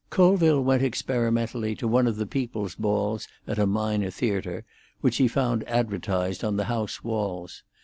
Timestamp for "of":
2.07-2.15